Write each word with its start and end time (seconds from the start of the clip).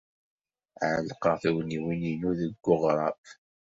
Ɛellqeɣ 0.91 1.35
tugniwin-inu 1.41 2.31
deg 2.39 2.53
weɣrab. 2.65 3.19